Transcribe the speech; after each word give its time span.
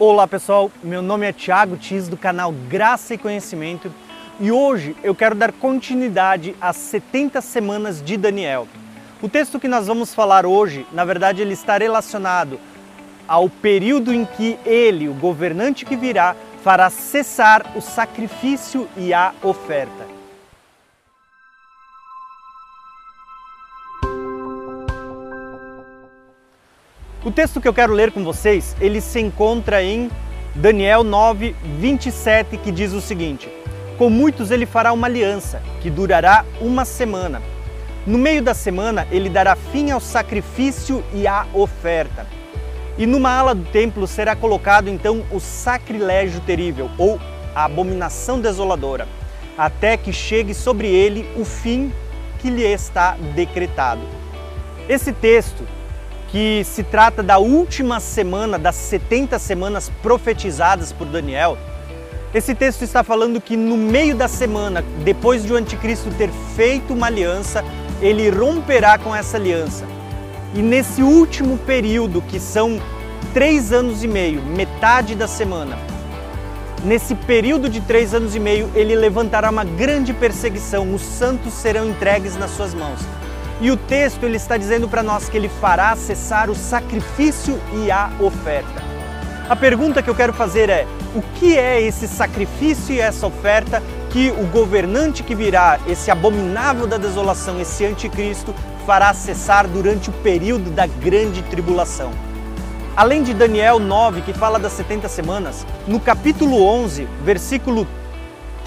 Olá 0.00 0.28
pessoal, 0.28 0.70
meu 0.80 1.02
nome 1.02 1.26
é 1.26 1.32
Thiago 1.32 1.76
Tis 1.76 2.06
do 2.06 2.16
canal 2.16 2.52
Graça 2.52 3.14
e 3.14 3.18
Conhecimento 3.18 3.92
e 4.38 4.52
hoje 4.52 4.94
eu 5.02 5.12
quero 5.12 5.34
dar 5.34 5.50
continuidade 5.50 6.54
às 6.60 6.76
70 6.76 7.40
semanas 7.40 8.00
de 8.00 8.16
Daniel. 8.16 8.68
O 9.20 9.28
texto 9.28 9.58
que 9.58 9.66
nós 9.66 9.88
vamos 9.88 10.14
falar 10.14 10.46
hoje, 10.46 10.86
na 10.92 11.04
verdade, 11.04 11.42
ele 11.42 11.52
está 11.52 11.76
relacionado 11.76 12.60
ao 13.26 13.50
período 13.50 14.14
em 14.14 14.24
que 14.24 14.56
ele, 14.64 15.08
o 15.08 15.14
governante 15.14 15.84
que 15.84 15.96
virá, 15.96 16.36
fará 16.62 16.88
cessar 16.90 17.66
o 17.74 17.80
sacrifício 17.80 18.88
e 18.96 19.12
a 19.12 19.34
oferta. 19.42 20.17
O 27.28 27.30
texto 27.30 27.60
que 27.60 27.68
eu 27.68 27.74
quero 27.74 27.92
ler 27.92 28.10
com 28.10 28.24
vocês, 28.24 28.74
ele 28.80 29.02
se 29.02 29.20
encontra 29.20 29.82
em 29.82 30.10
Daniel 30.54 31.04
9, 31.04 31.54
27, 31.78 32.56
que 32.56 32.72
diz 32.72 32.94
o 32.94 33.02
seguinte: 33.02 33.50
Com 33.98 34.08
muitos 34.08 34.50
ele 34.50 34.64
fará 34.64 34.94
uma 34.94 35.06
aliança, 35.06 35.60
que 35.82 35.90
durará 35.90 36.46
uma 36.58 36.86
semana. 36.86 37.42
No 38.06 38.16
meio 38.16 38.40
da 38.40 38.54
semana, 38.54 39.06
ele 39.10 39.28
dará 39.28 39.54
fim 39.54 39.90
ao 39.90 40.00
sacrifício 40.00 41.04
e 41.12 41.26
à 41.26 41.46
oferta. 41.52 42.26
E 42.96 43.04
numa 43.04 43.30
ala 43.30 43.54
do 43.54 43.66
templo 43.66 44.06
será 44.06 44.34
colocado 44.34 44.88
então 44.88 45.22
o 45.30 45.38
sacrilégio 45.38 46.40
terrível, 46.40 46.90
ou 46.96 47.20
a 47.54 47.66
abominação 47.66 48.40
desoladora, 48.40 49.06
até 49.58 49.98
que 49.98 50.14
chegue 50.14 50.54
sobre 50.54 50.88
ele 50.88 51.28
o 51.36 51.44
fim 51.44 51.92
que 52.38 52.48
lhe 52.48 52.64
está 52.64 53.18
decretado. 53.34 54.00
Esse 54.88 55.12
texto 55.12 55.62
que 56.28 56.62
se 56.64 56.82
trata 56.82 57.22
da 57.22 57.38
última 57.38 58.00
semana 58.00 58.58
das 58.58 58.76
70 58.76 59.38
semanas 59.38 59.90
profetizadas 60.02 60.92
por 60.92 61.06
Daniel, 61.06 61.56
esse 62.34 62.54
texto 62.54 62.82
está 62.82 63.02
falando 63.02 63.40
que 63.40 63.56
no 63.56 63.76
meio 63.76 64.14
da 64.14 64.28
semana, 64.28 64.84
depois 65.02 65.42
de 65.42 65.52
o 65.52 65.56
anticristo 65.56 66.10
ter 66.10 66.30
feito 66.54 66.92
uma 66.92 67.06
aliança, 67.06 67.64
ele 68.02 68.28
romperá 68.28 68.98
com 68.98 69.16
essa 69.16 69.38
aliança. 69.38 69.86
E 70.54 70.60
nesse 70.60 71.02
último 71.02 71.56
período, 71.56 72.20
que 72.20 72.38
são 72.38 72.80
três 73.32 73.72
anos 73.72 74.04
e 74.04 74.08
meio, 74.08 74.42
metade 74.42 75.14
da 75.14 75.26
semana, 75.26 75.78
nesse 76.84 77.14
período 77.14 77.68
de 77.68 77.80
três 77.80 78.12
anos 78.12 78.36
e 78.36 78.40
meio, 78.40 78.70
ele 78.74 78.94
levantará 78.94 79.50
uma 79.50 79.64
grande 79.64 80.12
perseguição, 80.12 80.94
os 80.94 81.02
santos 81.02 81.54
serão 81.54 81.88
entregues 81.88 82.36
nas 82.36 82.50
suas 82.50 82.74
mãos. 82.74 83.00
E 83.60 83.70
o 83.70 83.76
texto 83.76 84.24
ele 84.24 84.36
está 84.36 84.56
dizendo 84.56 84.88
para 84.88 85.02
nós 85.02 85.28
que 85.28 85.36
ele 85.36 85.48
fará 85.48 85.94
cessar 85.96 86.48
o 86.48 86.54
sacrifício 86.54 87.60
e 87.74 87.90
a 87.90 88.10
oferta. 88.20 88.82
A 89.48 89.56
pergunta 89.56 90.02
que 90.02 90.08
eu 90.08 90.14
quero 90.14 90.32
fazer 90.32 90.70
é: 90.70 90.86
o 91.14 91.22
que 91.22 91.58
é 91.58 91.80
esse 91.80 92.06
sacrifício 92.06 92.94
e 92.94 93.00
essa 93.00 93.26
oferta 93.26 93.82
que 94.10 94.30
o 94.30 94.46
governante 94.46 95.22
que 95.22 95.34
virá, 95.34 95.78
esse 95.88 96.10
abominável 96.10 96.86
da 96.86 96.96
desolação, 96.96 97.60
esse 97.60 97.84
anticristo, 97.84 98.54
fará 98.86 99.12
cessar 99.12 99.66
durante 99.66 100.08
o 100.08 100.12
período 100.12 100.70
da 100.70 100.86
grande 100.86 101.42
tribulação? 101.42 102.12
Além 102.96 103.22
de 103.22 103.32
Daniel 103.32 103.78
9, 103.78 104.22
que 104.22 104.32
fala 104.32 104.58
das 104.58 104.72
70 104.72 105.08
semanas, 105.08 105.66
no 105.86 106.00
capítulo 106.00 106.62
11, 106.62 107.08
versículo 107.24 107.86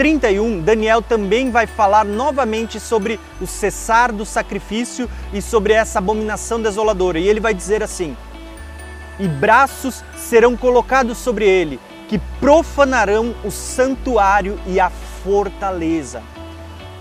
31, 0.01 0.61
Daniel 0.61 0.99
também 0.99 1.51
vai 1.51 1.67
falar 1.67 2.03
novamente 2.03 2.79
sobre 2.79 3.19
o 3.39 3.45
cessar 3.45 4.11
do 4.11 4.25
sacrifício 4.25 5.07
e 5.31 5.43
sobre 5.43 5.73
essa 5.73 5.99
abominação 5.99 6.59
desoladora. 6.59 7.19
E 7.19 7.27
ele 7.27 7.39
vai 7.39 7.53
dizer 7.53 7.83
assim: 7.83 8.17
E 9.19 9.27
braços 9.27 10.03
serão 10.17 10.57
colocados 10.57 11.19
sobre 11.19 11.47
ele, 11.47 11.79
que 12.09 12.17
profanarão 12.39 13.35
o 13.45 13.51
santuário 13.51 14.59
e 14.65 14.79
a 14.79 14.89
fortaleza. 15.23 16.23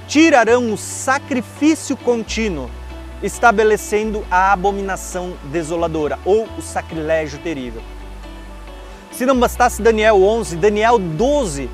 Tirarão 0.06 0.71
o 0.71 0.77
sacrifício 0.77 1.97
contínuo, 1.97 2.71
estabelecendo 3.22 4.27
a 4.31 4.53
abominação 4.53 5.32
desoladora 5.44 6.19
ou 6.22 6.47
o 6.59 6.61
sacrilégio 6.61 7.38
terrível. 7.38 7.81
Se 9.11 9.25
não 9.25 9.41
bastasse 9.41 9.81
Daniel 9.81 10.22
11, 10.22 10.56
Daniel 10.56 10.99
12 10.99 11.71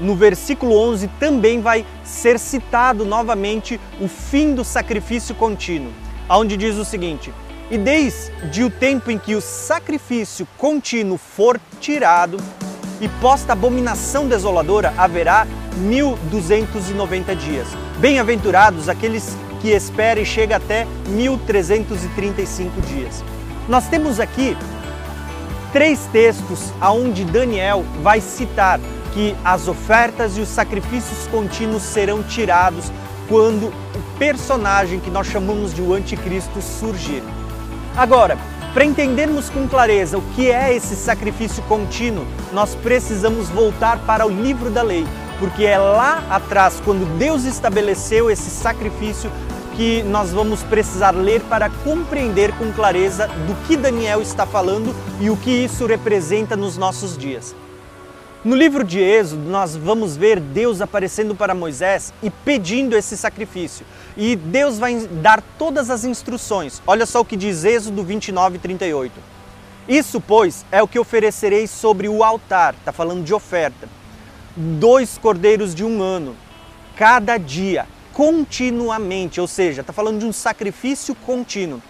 no 0.00 0.16
versículo 0.16 0.76
11 0.76 1.08
também 1.20 1.60
vai 1.60 1.84
ser 2.02 2.38
citado 2.38 3.04
novamente 3.04 3.78
o 4.00 4.08
fim 4.08 4.54
do 4.54 4.64
sacrifício 4.64 5.34
contínuo, 5.34 5.92
onde 6.28 6.56
diz 6.56 6.76
o 6.76 6.84
seguinte: 6.84 7.32
E 7.70 7.76
desde 7.76 8.64
o 8.64 8.70
tempo 8.70 9.10
em 9.10 9.18
que 9.18 9.34
o 9.34 9.40
sacrifício 9.40 10.48
contínuo 10.56 11.18
for 11.18 11.60
tirado 11.80 12.38
e 13.00 13.08
posta 13.20 13.52
abominação 13.52 14.26
desoladora, 14.26 14.92
haverá 14.96 15.46
1290 15.76 17.36
dias. 17.36 17.68
Bem-aventurados 17.98 18.88
aqueles 18.88 19.36
que 19.60 19.68
esperam 19.70 20.22
e 20.22 20.26
chega 20.26 20.56
até 20.56 20.86
1335 21.08 22.80
dias. 22.82 23.22
Nós 23.68 23.86
temos 23.88 24.18
aqui 24.18 24.56
três 25.72 26.06
textos 26.12 26.72
aonde 26.80 27.24
Daniel 27.24 27.84
vai 28.02 28.20
citar 28.20 28.80
que 29.12 29.36
as 29.44 29.68
ofertas 29.68 30.36
e 30.36 30.40
os 30.40 30.48
sacrifícios 30.48 31.26
contínuos 31.28 31.82
serão 31.82 32.22
tirados 32.22 32.90
quando 33.28 33.66
o 33.68 34.18
personagem 34.18 35.00
que 35.00 35.10
nós 35.10 35.26
chamamos 35.26 35.72
de 35.74 35.80
o 35.80 35.94
anticristo 35.94 36.60
surgir. 36.60 37.22
Agora, 37.96 38.36
para 38.72 38.84
entendermos 38.84 39.50
com 39.50 39.66
clareza 39.66 40.16
o 40.16 40.22
que 40.34 40.50
é 40.50 40.74
esse 40.74 40.94
sacrifício 40.94 41.62
contínuo, 41.64 42.24
nós 42.52 42.74
precisamos 42.76 43.48
voltar 43.48 43.98
para 44.06 44.26
o 44.26 44.30
livro 44.30 44.70
da 44.70 44.82
lei, 44.82 45.06
porque 45.38 45.64
é 45.64 45.76
lá 45.76 46.24
atrás, 46.30 46.80
quando 46.84 47.04
Deus 47.18 47.44
estabeleceu 47.44 48.30
esse 48.30 48.48
sacrifício, 48.48 49.30
que 49.76 50.02
nós 50.02 50.30
vamos 50.30 50.62
precisar 50.62 51.12
ler 51.12 51.40
para 51.42 51.70
compreender 51.82 52.52
com 52.58 52.70
clareza 52.72 53.26
do 53.26 53.54
que 53.66 53.76
Daniel 53.76 54.20
está 54.20 54.44
falando 54.44 54.94
e 55.20 55.30
o 55.30 55.36
que 55.36 55.50
isso 55.50 55.86
representa 55.86 56.56
nos 56.56 56.76
nossos 56.76 57.16
dias. 57.16 57.54
No 58.42 58.56
livro 58.56 58.82
de 58.82 58.98
Êxodo, 58.98 59.50
nós 59.50 59.76
vamos 59.76 60.16
ver 60.16 60.40
Deus 60.40 60.80
aparecendo 60.80 61.34
para 61.34 61.54
Moisés 61.54 62.10
e 62.22 62.30
pedindo 62.30 62.96
esse 62.96 63.14
sacrifício. 63.14 63.84
E 64.16 64.34
Deus 64.34 64.78
vai 64.78 64.98
dar 65.20 65.42
todas 65.58 65.90
as 65.90 66.04
instruções. 66.04 66.80
Olha 66.86 67.04
só 67.04 67.20
o 67.20 67.24
que 67.24 67.36
diz 67.36 67.64
Êxodo 67.64 68.02
29, 68.02 68.58
38. 68.58 69.12
Isso, 69.86 70.22
pois, 70.22 70.64
é 70.72 70.82
o 70.82 70.88
que 70.88 70.98
oferecereis 70.98 71.70
sobre 71.70 72.08
o 72.08 72.24
altar, 72.24 72.72
está 72.72 72.92
falando 72.92 73.22
de 73.22 73.34
oferta. 73.34 73.86
Dois 74.56 75.18
cordeiros 75.18 75.74
de 75.74 75.84
um 75.84 76.02
ano, 76.02 76.34
cada 76.96 77.36
dia, 77.36 77.86
continuamente, 78.14 79.38
ou 79.38 79.46
seja, 79.46 79.82
está 79.82 79.92
falando 79.92 80.18
de 80.18 80.24
um 80.24 80.32
sacrifício 80.32 81.14
contínuo. 81.14 81.82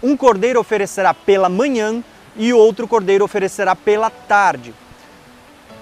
Um 0.00 0.16
cordeiro 0.16 0.60
oferecerá 0.60 1.12
pela 1.12 1.48
manhã 1.48 2.04
e 2.36 2.52
outro 2.52 2.86
cordeiro 2.86 3.24
oferecerá 3.24 3.74
pela 3.74 4.10
tarde 4.10 4.72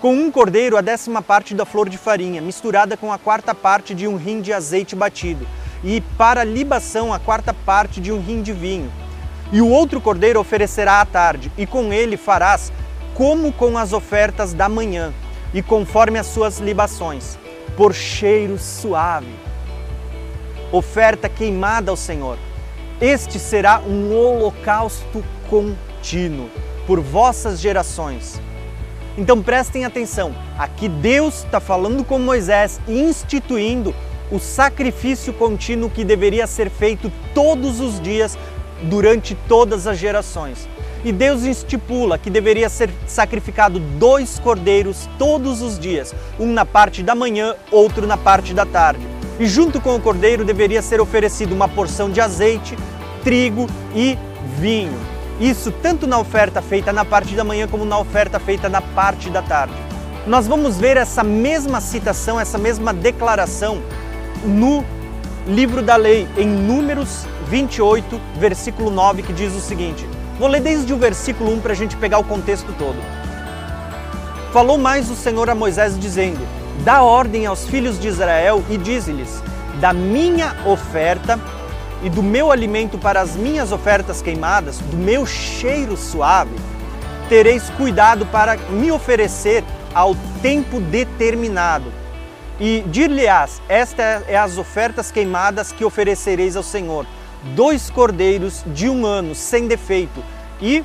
com 0.00 0.14
um 0.14 0.30
cordeiro 0.30 0.78
a 0.78 0.80
décima 0.80 1.20
parte 1.20 1.54
da 1.54 1.66
flor 1.66 1.88
de 1.88 1.98
farinha, 1.98 2.40
misturada 2.40 2.96
com 2.96 3.12
a 3.12 3.18
quarta 3.18 3.54
parte 3.54 3.94
de 3.94 4.08
um 4.08 4.16
rim 4.16 4.40
de 4.40 4.50
azeite 4.50 4.96
batido, 4.96 5.46
e 5.84 6.00
para 6.16 6.42
libação 6.42 7.12
a 7.12 7.18
quarta 7.18 7.52
parte 7.52 8.00
de 8.00 8.10
um 8.10 8.18
rim 8.18 8.40
de 8.40 8.52
vinho. 8.52 8.90
E 9.52 9.60
o 9.60 9.68
outro 9.68 10.00
cordeiro 10.00 10.40
oferecerá 10.40 11.02
à 11.02 11.04
tarde, 11.04 11.52
e 11.56 11.66
com 11.66 11.92
ele 11.92 12.16
farás 12.16 12.72
como 13.14 13.52
com 13.52 13.76
as 13.76 13.92
ofertas 13.92 14.54
da 14.54 14.70
manhã, 14.70 15.12
e 15.52 15.60
conforme 15.60 16.18
as 16.18 16.28
suas 16.28 16.58
libações, 16.58 17.38
por 17.76 17.92
cheiro 17.92 18.58
suave. 18.58 19.34
Oferta 20.72 21.28
queimada 21.28 21.90
ao 21.90 21.96
Senhor. 21.96 22.38
Este 23.00 23.38
será 23.38 23.80
um 23.80 24.14
holocausto 24.14 25.22
contínuo 25.48 26.48
por 26.86 27.00
vossas 27.00 27.60
gerações 27.60 28.40
então 29.18 29.42
prestem 29.42 29.84
atenção, 29.84 30.34
aqui 30.58 30.88
Deus 30.88 31.44
está 31.44 31.60
falando 31.60 32.04
com 32.04 32.18
Moisés 32.18 32.80
e 32.86 33.00
instituindo 33.00 33.94
o 34.30 34.38
sacrifício 34.38 35.32
contínuo 35.32 35.90
que 35.90 36.04
deveria 36.04 36.46
ser 36.46 36.70
feito 36.70 37.10
todos 37.34 37.80
os 37.80 38.00
dias 38.00 38.38
durante 38.82 39.34
todas 39.48 39.86
as 39.86 39.98
gerações. 39.98 40.68
E 41.04 41.12
Deus 41.12 41.42
estipula 41.42 42.18
que 42.18 42.30
deveria 42.30 42.68
ser 42.68 42.90
sacrificado 43.06 43.80
dois 43.80 44.38
cordeiros 44.38 45.08
todos 45.18 45.62
os 45.62 45.78
dias, 45.78 46.14
um 46.38 46.52
na 46.52 46.64
parte 46.64 47.02
da 47.02 47.14
manhã, 47.14 47.54
outro 47.70 48.06
na 48.06 48.16
parte 48.16 48.52
da 48.52 48.66
tarde. 48.66 49.06
E 49.38 49.46
junto 49.46 49.80
com 49.80 49.96
o 49.96 50.00
cordeiro 50.00 50.44
deveria 50.44 50.82
ser 50.82 51.00
oferecido 51.00 51.54
uma 51.54 51.68
porção 51.68 52.10
de 52.10 52.20
azeite, 52.20 52.76
trigo 53.24 53.66
e 53.94 54.18
vinho. 54.58 55.19
Isso 55.40 55.72
tanto 55.72 56.06
na 56.06 56.18
oferta 56.18 56.60
feita 56.60 56.92
na 56.92 57.02
parte 57.02 57.34
da 57.34 57.42
manhã 57.42 57.66
como 57.66 57.82
na 57.86 57.98
oferta 57.98 58.38
feita 58.38 58.68
na 58.68 58.82
parte 58.82 59.30
da 59.30 59.40
tarde. 59.40 59.72
Nós 60.26 60.46
vamos 60.46 60.76
ver 60.76 60.98
essa 60.98 61.24
mesma 61.24 61.80
citação, 61.80 62.38
essa 62.38 62.58
mesma 62.58 62.92
declaração 62.92 63.82
no 64.44 64.84
livro 65.46 65.80
da 65.80 65.96
lei, 65.96 66.28
em 66.36 66.46
Números 66.46 67.26
28, 67.48 68.20
versículo 68.36 68.90
9, 68.90 69.22
que 69.22 69.32
diz 69.32 69.54
o 69.54 69.60
seguinte: 69.60 70.06
Vou 70.38 70.46
ler 70.46 70.60
desde 70.60 70.92
o 70.92 70.98
versículo 70.98 71.50
1 71.54 71.60
para 71.60 71.72
a 71.72 71.76
gente 71.76 71.96
pegar 71.96 72.18
o 72.18 72.24
contexto 72.24 72.74
todo. 72.76 72.98
Falou 74.52 74.76
mais 74.76 75.10
o 75.10 75.16
Senhor 75.16 75.48
a 75.48 75.54
Moisés, 75.54 75.98
dizendo: 75.98 76.46
Dá 76.84 77.02
ordem 77.02 77.46
aos 77.46 77.64
filhos 77.66 77.98
de 77.98 78.08
Israel 78.08 78.62
e 78.68 78.76
dize-lhes: 78.76 79.42
Da 79.80 79.94
minha 79.94 80.54
oferta 80.66 81.40
e 82.02 82.10
do 82.10 82.22
meu 82.22 82.50
alimento 82.50 82.98
para 82.98 83.20
as 83.20 83.36
minhas 83.36 83.72
ofertas 83.72 84.22
queimadas, 84.22 84.78
do 84.78 84.96
meu 84.96 85.26
cheiro 85.26 85.96
suave, 85.96 86.54
tereis 87.28 87.68
cuidado 87.70 88.26
para 88.26 88.56
me 88.56 88.90
oferecer 88.90 89.64
ao 89.94 90.14
tempo 90.42 90.80
determinado. 90.80 91.92
E 92.58 92.82
dir-lhe-ás: 92.86 93.60
Esta 93.68 94.24
é 94.26 94.36
as 94.36 94.58
ofertas 94.58 95.10
queimadas 95.10 95.72
que 95.72 95.84
oferecereis 95.84 96.56
ao 96.56 96.62
Senhor: 96.62 97.06
dois 97.54 97.90
cordeiros 97.90 98.62
de 98.66 98.88
um 98.88 99.06
ano, 99.06 99.34
sem 99.34 99.66
defeito, 99.66 100.22
e 100.60 100.84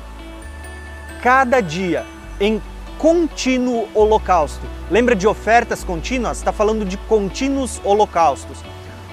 cada 1.22 1.60
dia 1.60 2.04
em 2.40 2.62
contínuo 2.98 3.88
holocausto. 3.94 4.64
Lembra 4.90 5.14
de 5.14 5.26
ofertas 5.26 5.84
contínuas? 5.84 6.38
Está 6.38 6.52
falando 6.52 6.84
de 6.84 6.96
contínuos 6.96 7.80
holocaustos. 7.84 8.58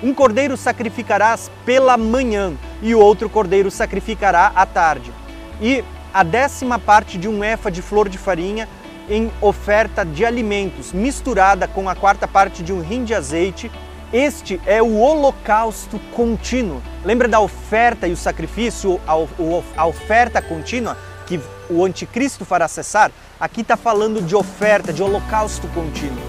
Um 0.04 0.14
cordeiro 0.14 0.58
sacrificarás 0.58 1.50
pela 1.66 1.96
manhã 1.96 2.54
e 2.82 2.94
o 2.94 3.00
outro 3.00 3.30
cordeiro 3.30 3.72
sacrificará 3.72 4.52
à 4.54 4.66
tarde. 4.66 5.14
E 5.62 5.82
a 6.14 6.24
décima 6.24 6.78
parte 6.78 7.18
de 7.18 7.30
um 7.30 7.42
efa 7.42 7.72
de 7.72 7.82
flor 7.82 8.10
de 8.10 8.18
farinha 8.18 8.68
em 9.10 9.32
oferta 9.40 10.04
de 10.04 10.26
alimentos, 10.26 10.92
misturada 10.92 11.70
com 11.70 11.88
a 11.88 11.96
quarta 11.96 12.28
parte 12.28 12.62
de 12.62 12.74
um 12.74 12.82
rim 12.82 13.06
de 13.06 13.14
azeite. 13.14 13.72
Este 14.12 14.60
é 14.66 14.82
o 14.82 15.00
holocausto 15.00 15.98
contínuo. 16.14 16.82
Lembra 17.06 17.30
da 17.30 17.40
oferta 17.40 18.06
e 18.06 18.12
o 18.12 18.18
sacrifício, 18.18 19.00
a 19.08 19.86
oferta 19.86 20.42
contínua 20.42 20.98
que 21.26 21.40
o 21.70 21.86
anticristo 21.86 22.44
fará 22.44 22.68
cessar? 22.68 23.10
Aqui 23.40 23.62
está 23.62 23.78
falando 23.78 24.22
de 24.22 24.36
oferta, 24.36 24.92
de 24.92 25.02
holocausto 25.02 25.66
contínuo, 25.70 26.22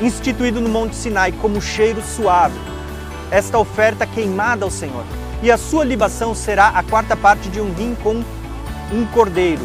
instituído 0.00 0.62
no 0.62 0.70
Monte 0.70 0.96
Sinai 0.96 1.30
como 1.32 1.60
cheiro 1.60 2.02
suave. 2.02 2.75
Esta 3.30 3.58
oferta 3.58 4.06
queimada 4.06 4.64
ao 4.64 4.70
Senhor. 4.70 5.04
E 5.42 5.50
a 5.50 5.58
sua 5.58 5.84
libação 5.84 6.34
será 6.34 6.68
a 6.68 6.82
quarta 6.82 7.16
parte 7.16 7.48
de 7.48 7.60
um 7.60 7.72
rim 7.72 7.96
com 8.02 8.22
um 8.92 9.06
cordeiro. 9.12 9.62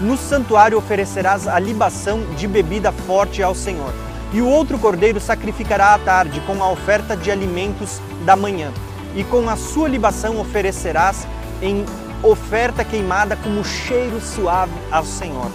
No 0.00 0.16
santuário 0.16 0.78
oferecerás 0.78 1.46
a 1.46 1.58
libação 1.58 2.20
de 2.36 2.48
bebida 2.48 2.90
forte 2.90 3.42
ao 3.42 3.54
Senhor. 3.54 3.92
E 4.32 4.40
o 4.40 4.48
outro 4.48 4.78
cordeiro 4.78 5.20
sacrificará 5.20 5.94
à 5.94 5.98
tarde 5.98 6.40
com 6.40 6.62
a 6.62 6.70
oferta 6.70 7.16
de 7.16 7.30
alimentos 7.30 8.00
da 8.24 8.34
manhã. 8.34 8.72
E 9.14 9.22
com 9.22 9.48
a 9.48 9.56
sua 9.56 9.88
libação 9.88 10.40
oferecerás 10.40 11.26
em 11.60 11.84
oferta 12.22 12.84
queimada 12.84 13.36
como 13.36 13.62
cheiro 13.64 14.20
suave 14.20 14.72
ao 14.90 15.04
Senhor. 15.04 15.50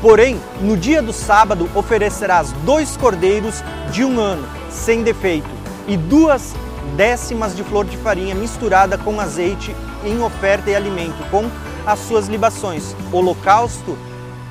Porém, 0.00 0.40
no 0.60 0.76
dia 0.76 1.02
do 1.02 1.12
sábado 1.12 1.68
oferecerás 1.74 2.52
dois 2.64 2.96
cordeiros 2.96 3.62
de 3.90 4.04
um 4.04 4.18
ano, 4.18 4.46
sem 4.70 5.02
defeito, 5.02 5.48
e 5.86 5.96
duas 5.96 6.54
décimas 6.96 7.56
de 7.56 7.62
flor 7.64 7.84
de 7.84 7.96
farinha 7.98 8.34
misturada 8.34 8.96
com 8.96 9.20
azeite 9.20 9.74
em 10.04 10.22
oferta 10.22 10.70
e 10.70 10.74
alimento, 10.74 11.28
com 11.30 11.50
as 11.86 11.98
suas 12.00 12.28
libações. 12.28 12.94
Holocausto 13.12 13.96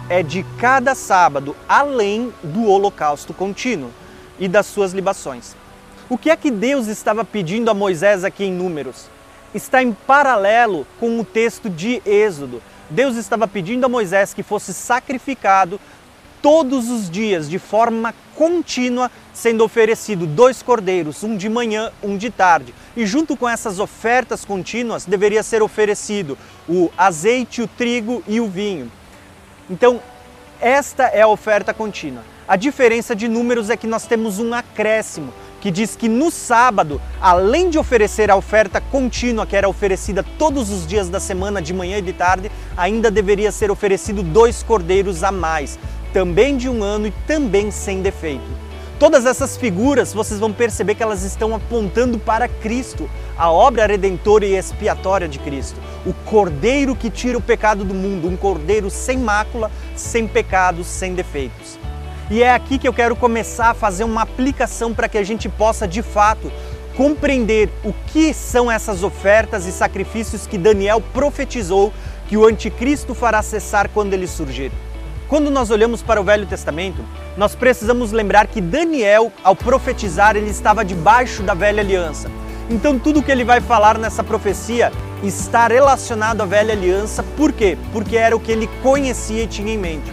é 0.10 0.22
de 0.22 0.44
cada 0.60 0.94
sábado, 0.96 1.56
além 1.68 2.34
do 2.44 2.66
holocausto 2.66 3.34
contínuo 3.34 3.92
e 4.40 4.48
das 4.48 4.66
suas 4.66 4.94
libações. 4.94 5.56
O 6.10 6.18
que 6.18 6.30
é 6.30 6.36
que 6.36 6.52
Deus 6.52 6.88
estava 6.88 7.24
pedindo 7.24 7.72
a 7.72 7.74
Moisés 7.74 8.24
aqui 8.24 8.44
em 8.44 8.52
Números? 8.52 9.08
Está 9.54 9.82
em 9.82 9.94
paralelo 9.94 10.86
com 11.00 11.20
o 11.20 11.24
texto 11.24 11.70
de 11.70 12.02
Êxodo. 12.06 12.62
Deus 12.90 13.16
estava 13.16 13.48
pedindo 13.48 13.86
a 13.86 13.90
Moisés 13.90 14.34
que 14.34 14.44
fosse 14.44 14.74
sacrificado 14.74 15.80
todos 16.44 16.90
os 16.90 17.10
dias, 17.10 17.50
de 17.50 17.58
forma 17.58 18.14
contínua, 18.36 19.10
sendo 19.34 19.64
oferecido 19.64 20.28
dois 20.28 20.62
cordeiros, 20.62 21.24
um 21.24 21.38
de 21.38 21.48
manhã, 21.48 21.90
um 22.04 22.18
de 22.18 22.30
tarde. 22.30 22.76
E 22.98 23.06
junto 23.06 23.38
com 23.38 23.48
essas 23.48 23.80
ofertas 23.80 24.44
contínuas, 24.44 25.06
deveria 25.06 25.42
ser 25.42 25.64
oferecido 25.64 26.38
o 26.68 26.92
azeite, 26.98 27.62
o 27.62 27.68
trigo 27.68 28.22
e 28.28 28.42
o 28.42 28.48
vinho. 28.50 28.92
Então, 29.70 30.02
esta 30.60 31.06
é 31.06 31.22
a 31.22 31.28
oferta 31.30 31.74
contínua. 31.74 32.24
A 32.46 32.58
diferença 32.58 33.16
de 33.16 33.30
números 33.30 33.70
é 33.70 33.78
que 33.78 33.88
nós 33.88 34.06
temos 34.06 34.38
um 34.38 34.54
acréscimo 34.54 35.34
que 35.62 35.72
diz 35.72 35.96
que 35.96 36.10
no 36.10 36.30
sábado, 36.30 37.02
além 37.22 37.70
de 37.70 37.80
oferecer 37.80 38.30
a 38.30 38.36
oferta 38.36 38.82
contínua 38.82 39.46
que 39.46 39.56
era 39.56 39.70
oferecida 39.70 40.26
todos 40.38 40.70
os 40.70 40.86
dias 40.86 41.08
da 41.08 41.22
semana, 41.22 41.62
de 41.62 41.74
manhã 41.74 42.00
e 42.00 42.02
de 42.02 42.12
tarde, 42.12 42.52
ainda 42.76 43.10
deveria 43.10 43.50
ser 43.50 43.72
oferecido 43.72 44.22
dois 44.22 44.62
cordeiros 44.62 45.24
a 45.24 45.32
mais, 45.32 45.80
também 46.14 46.56
de 46.56 46.70
um 46.70 46.84
ano 46.84 47.08
e 47.08 47.12
também 47.26 47.72
sem 47.72 48.02
defeito. 48.02 48.64
Todas 49.00 49.26
essas 49.26 49.58
figuras 49.58 50.14
vocês 50.14 50.40
vão 50.40 50.54
perceber 50.54 50.96
que 50.96 51.04
elas 51.04 51.24
estão 51.24 51.54
apontando 51.54 52.20
para 52.20 52.48
Cristo, 52.48 53.10
a 53.36 53.52
obra 53.52 53.88
redentora 53.88 54.46
e 54.46 54.56
expiatória 54.56 55.28
de 55.28 55.40
Cristo, 55.40 55.78
o 56.06 56.14
cordeiro 56.14 56.96
que 56.96 57.10
tira 57.10 57.38
o 57.38 57.42
pecado 57.42 57.84
do 57.84 57.94
mundo, 57.94 58.30
um 58.30 58.38
cordeiro 58.38 58.90
sem 58.90 59.18
mácula, 59.18 59.72
sem 59.96 60.28
pecados, 60.28 60.88
sem 60.88 61.16
defeitos. 61.16 61.78
E 62.30 62.42
é 62.42 62.54
aqui 62.54 62.78
que 62.78 62.88
eu 62.88 62.94
quero 62.94 63.16
começar 63.16 63.72
a 63.72 63.74
fazer 63.74 64.04
uma 64.04 64.22
aplicação 64.22 64.94
para 64.94 65.10
que 65.10 65.18
a 65.18 65.24
gente 65.24 65.50
possa 65.50 65.88
de 65.88 66.02
fato 66.02 66.50
compreender 66.96 67.70
o 67.84 67.92
que 68.08 68.34
são 68.34 68.72
essas 68.72 69.04
ofertas 69.04 69.66
e 69.66 69.72
sacrifícios 69.72 70.48
que 70.48 70.58
Daniel 70.58 71.02
profetizou 71.02 71.92
que 72.30 72.38
o 72.38 72.46
anticristo 72.46 73.14
fará 73.14 73.42
cessar 73.42 73.90
quando 73.90 74.14
ele 74.14 74.28
surgir. 74.28 74.72
Quando 75.28 75.50
nós 75.50 75.70
olhamos 75.72 76.02
para 76.02 76.20
o 76.22 76.24
Velho 76.24 76.46
Testamento, 76.46 77.04
nós 77.38 77.56
precisamos 77.56 78.12
lembrar 78.12 78.48
que 78.48 78.62
Daniel, 78.62 79.32
ao 79.44 79.56
profetizar, 79.56 80.36
ele 80.36 80.50
estava 80.50 80.84
debaixo 80.84 81.42
da 81.42 81.54
velha 81.54 81.82
aliança. 81.82 82.30
Então 82.70 83.00
tudo 83.00 83.22
que 83.22 83.32
ele 83.32 83.44
vai 83.44 83.60
falar 83.62 83.98
nessa 83.98 84.24
profecia 84.24 84.92
está 85.24 85.68
relacionado 85.68 86.42
à 86.42 86.46
velha 86.46 86.74
aliança, 86.74 87.24
por 87.36 87.52
quê? 87.52 87.78
Porque 87.92 88.18
era 88.18 88.36
o 88.36 88.40
que 88.40 88.52
ele 88.52 88.70
conhecia 88.82 89.44
e 89.44 89.48
tinha 89.48 89.74
em 89.74 89.78
mente. 89.78 90.12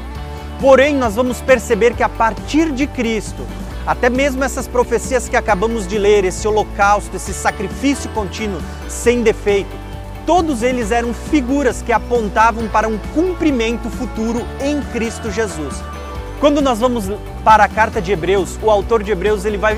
Porém, 0.60 0.94
nós 0.94 1.14
vamos 1.14 1.40
perceber 1.40 1.94
que 1.94 2.02
a 2.02 2.08
partir 2.08 2.70
de 2.70 2.86
Cristo, 2.86 3.46
até 3.86 4.10
mesmo 4.10 4.44
essas 4.44 4.68
profecias 4.68 5.28
que 5.28 5.36
acabamos 5.36 5.86
de 5.86 5.98
ler, 5.98 6.24
esse 6.24 6.46
holocausto, 6.46 7.16
esse 7.16 7.32
sacrifício 7.32 8.10
contínuo, 8.10 8.60
sem 8.88 9.22
defeito, 9.22 9.74
todos 10.30 10.62
eles 10.62 10.92
eram 10.92 11.12
figuras 11.12 11.82
que 11.82 11.90
apontavam 11.92 12.68
para 12.68 12.86
um 12.86 12.96
cumprimento 13.12 13.90
futuro 13.90 14.46
em 14.60 14.80
Cristo 14.80 15.28
Jesus. 15.28 15.82
Quando 16.38 16.60
nós 16.60 16.78
vamos 16.78 17.06
para 17.42 17.64
a 17.64 17.68
carta 17.68 18.00
de 18.00 18.12
Hebreus, 18.12 18.56
o 18.62 18.70
autor 18.70 19.02
de 19.02 19.10
Hebreus 19.10 19.44
ele 19.44 19.58
vai 19.58 19.76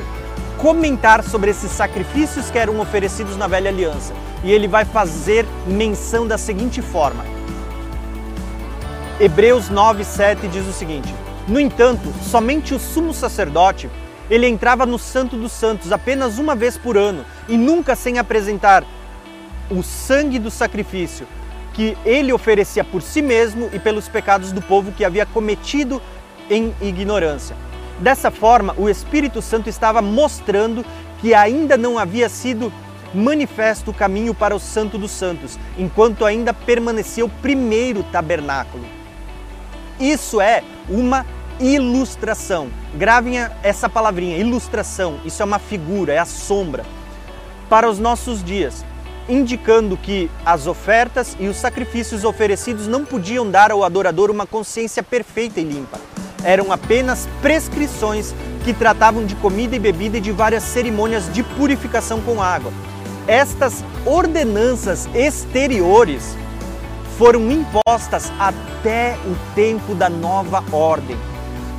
comentar 0.59 1.25
sobre 1.25 1.50
esses 1.50 1.71
sacrifícios 1.71 2.50
que 2.50 2.59
eram 2.59 2.79
oferecidos 2.81 3.35
na 3.35 3.47
velha 3.47 3.71
aliança, 3.71 4.12
e 4.45 4.53
ele 4.53 4.69
vai 4.69 4.85
fazer 4.85 5.47
menção 5.67 6.27
da 6.27 6.37
seguinte 6.37 6.83
forma: 6.83 7.25
Hebreus 9.19 9.71
9:7 9.71 10.50
diz 10.50 10.69
o 10.69 10.73
seguinte: 10.75 11.15
No 11.49 11.59
entanto, 11.59 12.12
somente 12.31 12.75
o 12.75 12.79
sumo 12.79 13.15
sacerdote, 13.15 13.88
ele 14.29 14.47
entrava 14.47 14.85
no 14.85 14.99
Santo 14.99 15.35
dos 15.35 15.53
Santos 15.53 15.93
apenas 15.93 16.37
uma 16.37 16.55
vez 16.55 16.77
por 16.77 16.99
ano 16.99 17.25
e 17.49 17.57
nunca 17.57 17.97
sem 17.97 18.19
apresentar 18.19 18.85
o 19.73 19.83
sangue 19.83 20.38
do 20.38 20.50
sacrifício 20.50 21.26
que 21.73 21.97
ele 22.05 22.33
oferecia 22.33 22.85
por 22.85 23.00
si 23.00 23.23
mesmo 23.23 23.71
e 23.73 23.79
pelos 23.79 24.09
pecados 24.09 24.52
do 24.52 24.61
povo 24.61 24.93
que 24.93 25.05
havia 25.05 25.25
cometido 25.25 26.02
em 26.50 26.75
ignorância. 26.83 27.57
Dessa 27.99 28.31
forma, 28.31 28.75
o 28.76 28.88
Espírito 28.88 29.41
Santo 29.41 29.69
estava 29.69 30.02
mostrando 30.02 30.85
que 31.21 31.33
ainda 31.35 31.76
não 31.76 31.99
havia 31.99 32.29
sido 32.29 32.73
manifesto 33.14 33.91
o 33.91 33.95
caminho 33.95 34.35
para 34.35 34.55
o 34.55 34.61
Santo 34.61 34.99
dos 34.99 35.11
Santos, 35.11 35.59
enquanto 35.79 36.25
ainda 36.25 36.52
permanecia 36.52 37.25
o 37.25 37.29
primeiro 37.29 38.02
tabernáculo. 38.02 38.85
Isso 39.99 40.41
é 40.41 40.62
uma 40.88 41.25
ilustração. 41.61 42.71
Gravem 42.95 43.37
essa 43.62 43.88
palavrinha, 43.88 44.37
ilustração. 44.37 45.21
Isso 45.25 45.43
é 45.43 45.45
uma 45.45 45.59
figura, 45.59 46.12
é 46.12 46.19
a 46.19 46.25
sombra 46.25 46.85
para 47.69 47.88
os 47.88 47.99
nossos 47.99 48.45
dias, 48.45 48.85
indicando 49.33 49.97
que 49.97 50.31
as 50.45 50.67
ofertas 50.67 51.35
e 51.41 51.49
os 51.49 51.57
sacrifícios 51.57 52.23
oferecidos 52.23 52.87
não 52.87 53.03
podiam 53.03 53.51
dar 53.51 53.71
ao 53.71 53.83
adorador 53.83 54.31
uma 54.31 54.47
consciência 54.47 55.03
perfeita 55.03 55.59
e 55.59 55.65
limpa. 55.65 55.99
Eram 56.45 56.71
apenas 56.71 57.27
prescrições 57.41 58.35
que 58.62 58.75
tratavam 58.75 59.25
de 59.25 59.35
comida 59.37 59.75
e 59.75 59.79
bebida 59.79 60.19
e 60.19 60.21
de 60.21 60.31
várias 60.31 60.65
cerimônias 60.65 61.33
de 61.33 61.43
purificação 61.43 62.21
com 62.21 62.43
água. 62.43 62.71
Estas 63.27 63.83
ordenanças 64.05 65.09
exteriores 65.15 66.37
foram 67.17 67.51
impostas 67.51 68.31
até 68.39 69.17
o 69.25 69.55
tempo 69.55 69.95
da 69.95 70.11
nova 70.11 70.62
ordem, 70.71 71.17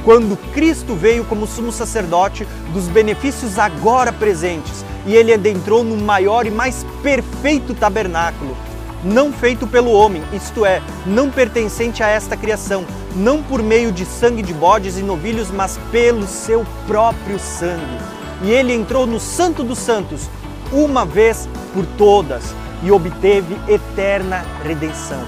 quando 0.04 0.38
Cristo 0.54 0.96
veio 0.96 1.24
como 1.26 1.46
sumo 1.46 1.72
sacerdote 1.72 2.48
dos 2.72 2.88
benefícios 2.88 3.60
agora 3.60 4.12
presentes 4.12 4.84
e 5.06 5.16
ele 5.16 5.34
adentrou 5.34 5.84
no 5.84 5.98
maior 5.98 6.46
e 6.46 6.52
mais 6.52 6.86
perfeito 7.02 7.74
tabernáculo, 7.74 8.56
não 9.04 9.34
feito 9.34 9.68
pelo 9.68 9.92
homem, 9.92 10.24
isto 10.32 10.66
é, 10.66 10.82
não 11.06 11.30
pertencente 11.30 12.02
a 12.02 12.08
esta 12.08 12.38
criação, 12.38 12.86
não 13.16 13.44
por 13.44 13.62
meio 13.62 13.92
de 13.92 14.06
sangue 14.06 14.42
de 14.42 14.54
bodes 14.54 14.98
e 14.98 15.02
novilhos, 15.02 15.52
mas 15.52 15.78
pelo 15.92 16.26
seu 16.26 16.66
próprio 16.88 17.38
sangue. 17.38 17.98
E 18.42 18.52
ele 18.52 18.74
entrou 18.74 19.06
no 19.06 19.20
Santo 19.20 19.64
dos 19.64 19.80
Santos 19.80 20.30
uma 20.72 21.06
vez 21.06 21.48
por 21.74 21.86
todas 21.98 22.56
e 22.82 22.92
obteve 22.92 23.58
eterna 23.68 24.46
redenção. 24.64 25.24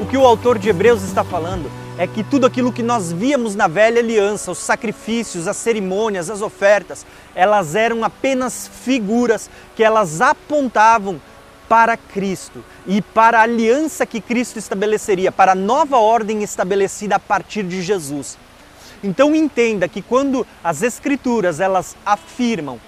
O 0.00 0.06
que 0.06 0.16
o 0.16 0.24
autor 0.24 0.58
de 0.58 0.68
Hebreus 0.68 1.02
está 1.02 1.24
falando 1.24 1.68
é 1.98 2.06
que 2.06 2.22
tudo 2.22 2.46
aquilo 2.46 2.72
que 2.72 2.82
nós 2.82 3.10
víamos 3.10 3.56
na 3.56 3.66
velha 3.66 4.00
aliança, 4.00 4.52
os 4.52 4.58
sacrifícios, 4.58 5.48
as 5.48 5.56
cerimônias, 5.56 6.30
as 6.30 6.40
ofertas, 6.40 7.04
elas 7.34 7.74
eram 7.74 8.04
apenas 8.04 8.70
figuras 8.84 9.50
que 9.74 9.82
elas 9.82 10.20
apontavam 10.20 11.20
para 11.68 11.96
Cristo 11.96 12.64
e 12.86 13.02
para 13.02 13.40
a 13.40 13.42
aliança 13.42 14.06
que 14.06 14.20
Cristo 14.20 14.60
estabeleceria, 14.60 15.32
para 15.32 15.52
a 15.52 15.56
nova 15.56 15.98
ordem 15.98 16.44
estabelecida 16.44 17.16
a 17.16 17.18
partir 17.18 17.64
de 17.64 17.82
Jesus. 17.82 18.38
Então 19.02 19.34
entenda 19.34 19.88
que 19.88 20.00
quando 20.00 20.46
as 20.62 20.82
escrituras 20.82 21.58
elas 21.58 21.96
afirmam 22.06 22.80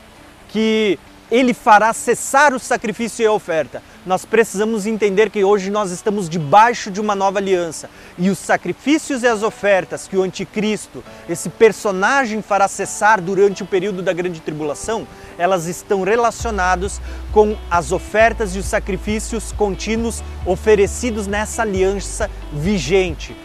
que 0.49 1.01
ele 1.31 1.55
fará 1.55 1.93
cessar 1.93 2.53
o 2.53 2.59
sacrifício 2.59 3.23
e 3.23 3.27
a 3.27 3.33
oferta. 3.33 3.83
Nós 4.05 4.25
precisamos 4.25 4.87
entender 4.87 5.31
que 5.31 5.45
hoje 5.45 5.71
nós 5.71 5.91
estamos 5.91 6.29
debaixo 6.29 6.91
de 6.91 7.01
uma 7.01 7.15
nova 7.15 7.39
aliança 7.39 7.89
e 8.19 8.31
os 8.31 8.39
sacrifícios 8.39 9.23
e 9.23 9.27
as 9.27 9.43
ofertas 9.43 10.09
que 10.09 10.17
o 10.17 10.23
anticristo, 10.23 11.05
esse 11.29 11.49
personagem, 11.49 12.43
fará 12.43 12.67
cessar 12.67 13.21
durante 13.21 13.63
o 13.63 13.67
período 13.67 14.03
da 14.03 14.13
grande 14.13 14.41
tribulação, 14.41 15.07
elas 15.39 15.67
estão 15.67 16.03
relacionados 16.03 17.01
com 17.33 17.57
as 17.71 17.93
ofertas 17.93 18.57
e 18.57 18.59
os 18.59 18.67
sacrifícios 18.67 19.53
contínuos 19.53 20.23
oferecidos 20.45 21.27
nessa 21.27 21.63
aliança 21.63 22.31
vigente, 22.53 23.37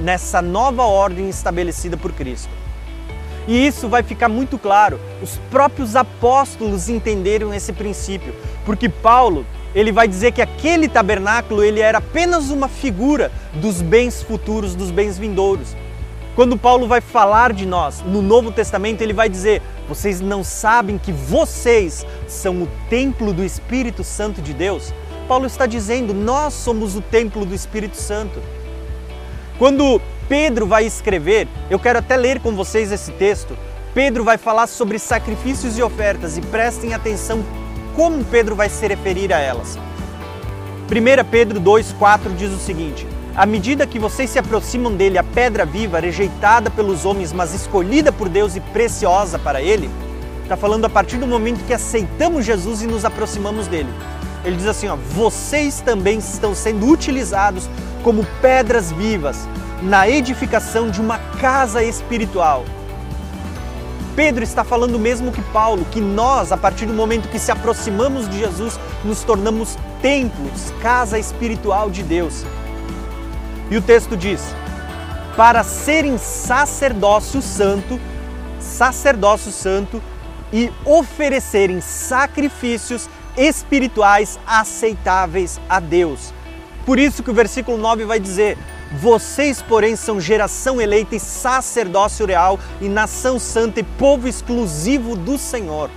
nessa 0.00 0.42
nova 0.42 0.82
ordem 0.82 1.28
estabelecida 1.28 1.96
por 1.96 2.12
Cristo. 2.12 2.61
E 3.46 3.66
isso 3.66 3.88
vai 3.88 4.02
ficar 4.02 4.28
muito 4.28 4.58
claro. 4.58 5.00
Os 5.22 5.38
próprios 5.50 5.96
apóstolos 5.96 6.88
entenderam 6.88 7.52
esse 7.52 7.72
princípio, 7.72 8.34
porque 8.64 8.88
Paulo, 8.88 9.44
ele 9.74 9.90
vai 9.90 10.06
dizer 10.06 10.32
que 10.32 10.42
aquele 10.42 10.88
tabernáculo 10.88 11.64
ele 11.64 11.80
era 11.80 11.98
apenas 11.98 12.50
uma 12.50 12.68
figura 12.68 13.32
dos 13.54 13.82
bens 13.82 14.22
futuros, 14.22 14.74
dos 14.74 14.90
bens 14.90 15.18
vindouros. 15.18 15.74
Quando 16.34 16.56
Paulo 16.56 16.86
vai 16.86 17.00
falar 17.00 17.52
de 17.52 17.66
nós 17.66 18.00
no 18.06 18.22
Novo 18.22 18.50
Testamento, 18.50 19.02
ele 19.02 19.12
vai 19.12 19.28
dizer: 19.28 19.60
"Vocês 19.88 20.20
não 20.20 20.42
sabem 20.42 20.96
que 20.96 21.12
vocês 21.12 22.06
são 22.26 22.62
o 22.62 22.68
templo 22.88 23.32
do 23.32 23.44
Espírito 23.44 24.02
Santo 24.02 24.40
de 24.40 24.54
Deus?" 24.54 24.94
Paulo 25.28 25.46
está 25.46 25.66
dizendo: 25.66 26.14
"Nós 26.14 26.54
somos 26.54 26.96
o 26.96 27.00
templo 27.00 27.44
do 27.44 27.54
Espírito 27.54 27.96
Santo." 27.96 28.40
Quando 29.58 30.00
Pedro 30.28 30.66
vai 30.66 30.84
escrever, 30.84 31.48
eu 31.70 31.78
quero 31.78 31.98
até 31.98 32.16
ler 32.16 32.40
com 32.40 32.54
vocês 32.54 32.92
esse 32.92 33.12
texto. 33.12 33.56
Pedro 33.94 34.24
vai 34.24 34.38
falar 34.38 34.66
sobre 34.66 34.98
sacrifícios 34.98 35.76
e 35.76 35.82
ofertas 35.82 36.38
e 36.38 36.40
prestem 36.40 36.94
atenção 36.94 37.44
como 37.94 38.24
Pedro 38.24 38.56
vai 38.56 38.68
se 38.68 38.86
referir 38.86 39.32
a 39.32 39.38
elas. 39.38 39.78
1 40.88 41.30
Pedro 41.30 41.60
2,4 41.60 42.34
diz 42.36 42.50
o 42.50 42.58
seguinte: 42.58 43.06
À 43.36 43.44
medida 43.44 43.86
que 43.86 43.98
vocês 43.98 44.30
se 44.30 44.38
aproximam 44.38 44.94
dele, 44.94 45.18
a 45.18 45.24
pedra 45.24 45.66
viva, 45.66 46.00
rejeitada 46.00 46.70
pelos 46.70 47.04
homens, 47.04 47.32
mas 47.32 47.54
escolhida 47.54 48.10
por 48.10 48.28
Deus 48.28 48.56
e 48.56 48.60
preciosa 48.60 49.38
para 49.38 49.60
ele, 49.60 49.90
está 50.42 50.56
falando 50.56 50.86
a 50.86 50.90
partir 50.90 51.18
do 51.18 51.26
momento 51.26 51.64
que 51.66 51.74
aceitamos 51.74 52.46
Jesus 52.46 52.82
e 52.82 52.86
nos 52.86 53.04
aproximamos 53.04 53.66
dele. 53.66 53.90
Ele 54.44 54.56
diz 54.56 54.66
assim: 54.66 54.88
ó, 54.88 54.96
vocês 54.96 55.80
também 55.80 56.18
estão 56.18 56.54
sendo 56.54 56.86
utilizados 56.86 57.68
como 58.02 58.26
pedras 58.40 58.90
vivas 58.90 59.46
na 59.82 60.08
edificação 60.08 60.90
de 60.90 61.00
uma 61.00 61.18
casa 61.40 61.82
espiritual. 61.82 62.64
Pedro 64.14 64.44
está 64.44 64.62
falando 64.62 64.98
mesmo 64.98 65.32
que 65.32 65.42
Paulo, 65.42 65.86
que 65.90 66.00
nós, 66.00 66.52
a 66.52 66.56
partir 66.56 66.86
do 66.86 66.92
momento 66.92 67.28
que 67.28 67.38
se 67.38 67.50
aproximamos 67.50 68.28
de 68.28 68.38
Jesus, 68.38 68.78
nos 69.04 69.24
tornamos 69.24 69.76
templos, 70.00 70.72
casa 70.82 71.18
espiritual 71.18 71.90
de 71.90 72.02
Deus. 72.02 72.44
E 73.70 73.76
o 73.76 73.82
texto 73.82 74.16
diz: 74.16 74.54
para 75.36 75.64
serem 75.64 76.18
sacerdócio 76.18 77.40
santo, 77.40 77.98
sacerdócio 78.60 79.50
santo 79.50 80.02
e 80.52 80.70
oferecerem 80.84 81.80
sacrifícios 81.80 83.08
espirituais 83.36 84.38
aceitáveis 84.46 85.58
a 85.68 85.80
Deus. 85.80 86.34
Por 86.84 86.98
isso 86.98 87.22
que 87.22 87.30
o 87.30 87.34
versículo 87.34 87.78
9 87.78 88.04
vai 88.04 88.20
dizer: 88.20 88.58
vocês, 89.00 89.62
porém, 89.62 89.96
são 89.96 90.20
geração 90.20 90.80
eleita 90.80 91.16
e 91.16 91.20
sacerdócio 91.20 92.26
real 92.26 92.58
e 92.80 92.88
nação 92.88 93.38
santa 93.38 93.80
e 93.80 93.82
povo 93.82 94.28
exclusivo 94.28 95.16
do 95.16 95.38
Senhor. 95.38 95.90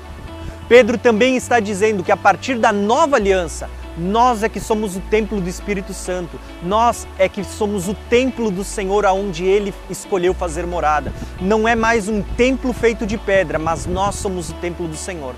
Pedro 0.68 0.98
também 0.98 1.36
está 1.36 1.60
dizendo 1.60 2.04
que 2.04 2.12
a 2.12 2.18
partir 2.18 2.58
da 2.58 2.72
nova 2.72 3.18
aliança, 3.18 3.70
nós 3.98 4.44
é 4.44 4.50
que 4.50 4.60
somos 4.60 4.96
o 4.96 5.00
templo 5.00 5.40
do 5.40 5.48
Espírito 5.48 5.94
Santo. 5.94 6.40
Nós 6.62 7.08
é 7.18 7.30
que 7.30 7.44
somos 7.44 7.88
o 7.88 7.94
templo 8.10 8.52
do 8.52 8.64
Senhor 8.64 9.06
aonde 9.06 9.46
ele 9.46 9.74
escolheu 9.90 10.34
fazer 10.34 10.66
morada. 10.66 11.14
Não 11.40 11.68
é 11.68 11.76
mais 11.76 12.08
um 12.08 12.22
templo 12.22 12.74
feito 12.74 13.06
de 13.06 13.18
pedra, 13.18 13.58
mas 13.58 13.86
nós 13.86 14.16
somos 14.16 14.50
o 14.50 14.54
templo 14.56 14.88
do 14.88 14.98
Senhor. 14.98 15.36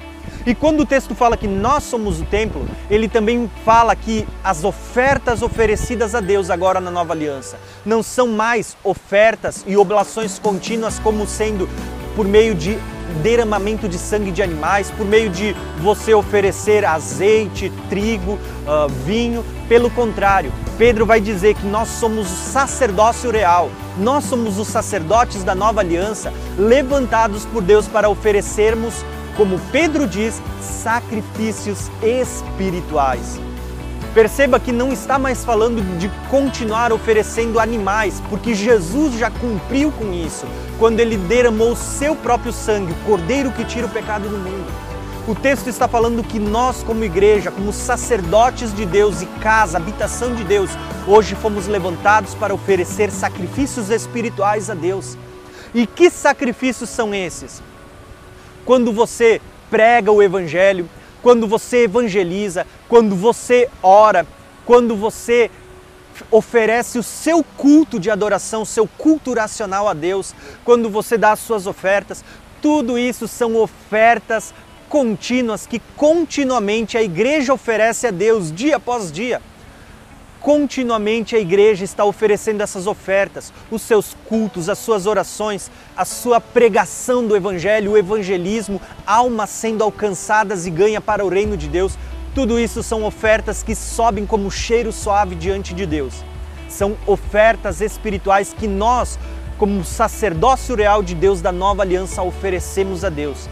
E 0.47 0.55
quando 0.55 0.79
o 0.79 0.85
texto 0.85 1.13
fala 1.13 1.35
que 1.35 1.45
nós 1.45 1.83
somos 1.83 2.21
o 2.21 2.23
templo, 2.23 2.65
ele 2.89 3.09
também 3.09 3.51
fala 3.65 3.93
que 3.97 4.25
as 4.41 4.63
ofertas 4.63 5.41
oferecidas 5.41 6.15
a 6.15 6.21
Deus 6.21 6.49
agora 6.49 6.79
na 6.79 6.89
nova 6.89 7.11
aliança 7.11 7.59
não 7.85 8.01
são 8.01 8.29
mais 8.29 8.77
ofertas 8.81 9.65
e 9.67 9.75
oblações 9.75 10.39
contínuas 10.39 10.99
como 10.99 11.27
sendo 11.27 11.67
por 12.15 12.25
meio 12.25 12.55
de 12.55 12.79
derramamento 13.21 13.89
de 13.89 13.97
sangue 13.97 14.31
de 14.31 14.41
animais, 14.41 14.89
por 14.89 15.05
meio 15.05 15.29
de 15.29 15.53
você 15.81 16.13
oferecer 16.13 16.85
azeite, 16.85 17.69
trigo, 17.89 18.39
uh, 18.65 18.87
vinho. 19.05 19.43
Pelo 19.67 19.89
contrário, 19.89 20.53
Pedro 20.77 21.05
vai 21.05 21.19
dizer 21.19 21.55
que 21.55 21.65
nós 21.65 21.89
somos 21.89 22.31
o 22.31 22.35
sacerdócio 22.35 23.29
real, 23.31 23.69
nós 23.97 24.23
somos 24.23 24.57
os 24.57 24.69
sacerdotes 24.69 25.43
da 25.43 25.53
nova 25.53 25.81
aliança, 25.81 26.31
levantados 26.57 27.45
por 27.45 27.61
Deus 27.61 27.85
para 27.85 28.07
oferecermos 28.07 29.03
como 29.37 29.59
Pedro 29.71 30.07
diz, 30.07 30.41
sacrifícios 30.59 31.91
espirituais. 32.01 33.39
Perceba 34.13 34.59
que 34.59 34.71
não 34.71 34.91
está 34.91 35.19
mais 35.19 35.45
falando 35.45 35.79
de 35.99 36.09
continuar 36.27 36.91
oferecendo 36.91 37.59
animais, 37.59 38.21
porque 38.29 38.55
Jesus 38.55 39.13
já 39.13 39.29
cumpriu 39.29 39.91
com 39.91 40.11
isso, 40.11 40.47
quando 40.79 40.99
ele 40.99 41.17
derramou 41.17 41.75
seu 41.75 42.15
próprio 42.15 42.51
sangue, 42.51 42.91
o 42.93 43.05
cordeiro 43.05 43.51
que 43.51 43.63
tira 43.63 43.85
o 43.85 43.89
pecado 43.89 44.27
do 44.27 44.37
mundo. 44.37 44.87
O 45.27 45.35
texto 45.35 45.67
está 45.67 45.87
falando 45.87 46.23
que 46.23 46.39
nós, 46.39 46.81
como 46.81 47.03
igreja, 47.03 47.51
como 47.51 47.71
sacerdotes 47.71 48.73
de 48.73 48.85
Deus 48.85 49.21
e 49.21 49.25
casa, 49.25 49.77
habitação 49.77 50.33
de 50.33 50.43
Deus, 50.43 50.71
hoje 51.05 51.35
fomos 51.35 51.67
levantados 51.67 52.33
para 52.33 52.55
oferecer 52.55 53.11
sacrifícios 53.11 53.91
espirituais 53.91 54.69
a 54.69 54.73
Deus. 54.73 55.15
E 55.75 55.85
que 55.85 56.09
sacrifícios 56.09 56.89
são 56.89 57.13
esses? 57.13 57.61
Quando 58.67 58.91
você 58.91 59.41
prega 59.69 60.11
o 60.11 60.21
Evangelho, 60.21 60.89
quando 61.21 61.47
você 61.47 61.85
evangeliza, 61.85 62.67
quando 62.89 63.15
você 63.15 63.69
ora, 63.81 64.27
quando 64.65 64.93
você 64.93 65.49
oferece 66.29 66.99
o 66.99 67.03
seu 67.03 67.45
culto 67.55 67.97
de 67.97 68.11
adoração, 68.11 68.65
seu 68.65 68.85
culto 68.85 69.33
racional 69.33 69.87
a 69.87 69.93
Deus, 69.93 70.35
quando 70.65 70.89
você 70.89 71.17
dá 71.17 71.31
as 71.31 71.39
suas 71.39 71.65
ofertas, 71.65 72.25
tudo 72.61 72.99
isso 72.99 73.25
são 73.25 73.55
ofertas 73.55 74.53
contínuas 74.89 75.65
que 75.65 75.81
continuamente 75.95 76.97
a 76.97 77.01
igreja 77.01 77.53
oferece 77.53 78.07
a 78.07 78.11
Deus 78.11 78.51
dia 78.51 78.75
após 78.75 79.09
dia. 79.13 79.41
Continuamente 80.41 81.35
a 81.35 81.39
igreja 81.39 81.83
está 81.83 82.05
oferecendo 82.05 82.61
essas 82.61 82.85
ofertas, 82.87 83.51
os 83.71 83.81
seus 83.81 84.15
cultos, 84.27 84.69
as 84.69 84.77
suas 84.77 85.05
orações, 85.05 85.69
a 85.95 86.05
sua 86.05 86.39
pregação 86.39 87.25
do 87.25 87.35
evangelho, 87.35 87.91
o 87.91 87.97
evangelismo, 87.97 88.79
almas 89.05 89.49
sendo 89.49 89.83
alcançadas 89.83 90.65
e 90.65 90.69
ganha 90.69 91.01
para 91.01 91.25
o 91.25 91.29
reino 91.29 91.57
de 91.57 91.67
Deus. 91.67 91.97
Tudo 92.35 92.59
isso 92.59 92.83
são 92.83 93.03
ofertas 93.03 93.63
que 93.63 93.73
sobem 93.73 94.25
como 94.25 94.51
cheiro 94.51 94.91
suave 94.91 95.35
diante 95.35 95.73
de 95.73 95.85
Deus. 95.85 96.13
São 96.69 96.95
ofertas 97.07 97.81
espirituais 97.81 98.53
que 98.53 98.67
nós, 98.67 99.17
como 99.57 99.83
sacerdócio 99.83 100.75
real 100.75 101.01
de 101.01 101.15
Deus 101.15 101.41
da 101.41 101.51
nova 101.51 101.81
aliança, 101.81 102.21
oferecemos 102.21 103.03
a 103.03 103.09
Deus. 103.09 103.49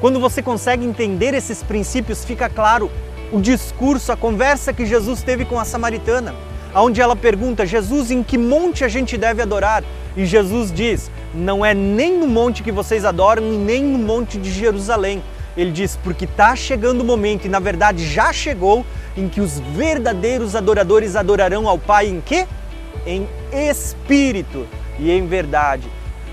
Quando 0.00 0.20
você 0.20 0.40
consegue 0.40 0.86
entender 0.86 1.34
esses 1.34 1.62
princípios, 1.62 2.24
fica 2.24 2.48
claro 2.48 2.90
o 3.32 3.40
discurso, 3.40 4.12
a 4.12 4.16
conversa 4.16 4.72
que 4.72 4.84
Jesus 4.84 5.22
teve 5.22 5.44
com 5.44 5.58
a 5.58 5.64
samaritana, 5.64 6.34
onde 6.74 7.00
ela 7.00 7.16
pergunta: 7.16 7.66
Jesus, 7.66 8.10
em 8.10 8.22
que 8.22 8.36
monte 8.36 8.84
a 8.84 8.88
gente 8.88 9.16
deve 9.16 9.42
adorar? 9.42 9.84
E 10.16 10.24
Jesus 10.24 10.72
diz: 10.72 11.10
Não 11.34 11.64
é 11.64 11.72
nem 11.74 12.18
no 12.18 12.26
monte 12.26 12.62
que 12.62 12.72
vocês 12.72 13.04
adoram, 13.04 13.42
nem 13.42 13.82
no 13.82 13.98
monte 13.98 14.38
de 14.38 14.50
Jerusalém, 14.50 15.22
Ele 15.56 15.70
diz: 15.70 15.98
porque 16.02 16.24
está 16.24 16.54
chegando 16.56 17.02
o 17.02 17.04
momento, 17.04 17.46
e 17.46 17.48
na 17.48 17.60
verdade 17.60 18.06
já 18.06 18.32
chegou, 18.32 18.84
em 19.16 19.28
que 19.28 19.40
os 19.40 19.58
verdadeiros 19.58 20.56
adoradores 20.56 21.16
adorarão 21.16 21.68
ao 21.68 21.78
Pai 21.78 22.08
em 22.08 22.20
quê? 22.20 22.46
Em 23.06 23.26
espírito 23.52 24.66
e 24.98 25.10
em 25.10 25.26
verdade. 25.26 25.88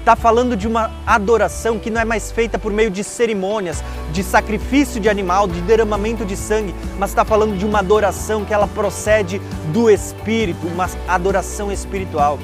Está 0.07 0.15
falando 0.15 0.55
de 0.55 0.65
uma 0.65 0.89
adoração 1.05 1.77
que 1.77 1.89
não 1.89 1.99
é 1.99 2.05
mais 2.05 2.31
feita 2.31 2.57
por 2.57 2.71
meio 2.71 2.89
de 2.89 3.03
cerimônias, 3.03 3.83
de 4.13 4.23
sacrifício 4.23 5.01
de 5.01 5.09
animal, 5.09 5.49
de 5.49 5.59
derramamento 5.59 6.23
de 6.23 6.37
sangue, 6.37 6.73
mas 6.97 7.09
está 7.09 7.25
falando 7.25 7.57
de 7.57 7.65
uma 7.65 7.79
adoração 7.79 8.45
que 8.45 8.53
ela 8.53 8.69
procede 8.69 9.41
do 9.73 9.89
Espírito, 9.89 10.65
uma 10.65 10.89
adoração 11.09 11.73
espiritual. 11.73 12.39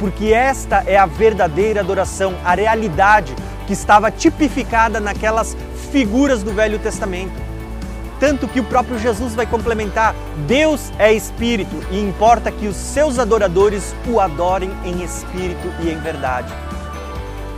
Porque 0.00 0.32
esta 0.32 0.82
é 0.84 0.96
a 0.96 1.06
verdadeira 1.06 1.78
adoração, 1.78 2.34
a 2.44 2.52
realidade 2.52 3.32
que 3.64 3.74
estava 3.74 4.10
tipificada 4.10 4.98
naquelas 4.98 5.56
figuras 5.92 6.42
do 6.42 6.52
Velho 6.52 6.80
Testamento. 6.80 7.40
Tanto 8.18 8.48
que 8.48 8.58
o 8.58 8.64
próprio 8.64 8.98
Jesus 8.98 9.36
vai 9.36 9.46
complementar: 9.46 10.16
Deus 10.48 10.92
é 10.98 11.12
espírito 11.12 11.76
e 11.92 12.00
importa 12.00 12.50
que 12.50 12.66
os 12.66 12.74
seus 12.74 13.20
adoradores 13.20 13.94
o 14.08 14.18
adorem 14.18 14.72
em 14.84 15.04
espírito 15.04 15.72
e 15.80 15.88
em 15.88 15.98
verdade. 15.98 16.52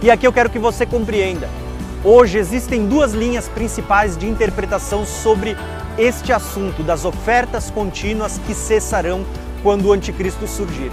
E 0.04 0.10
aqui 0.10 0.26
eu 0.26 0.32
quero 0.34 0.50
que 0.50 0.58
você 0.58 0.84
compreenda. 0.84 1.48
Hoje 2.04 2.36
existem 2.36 2.86
duas 2.86 3.14
linhas 3.14 3.48
principais 3.48 4.18
de 4.18 4.28
interpretação 4.28 5.06
sobre 5.06 5.56
este 5.96 6.30
assunto 6.30 6.82
das 6.82 7.06
ofertas 7.06 7.70
contínuas 7.70 8.38
que 8.46 8.52
cessarão 8.52 9.24
quando 9.62 9.86
o 9.86 9.92
anticristo 9.94 10.46
surgir. 10.46 10.92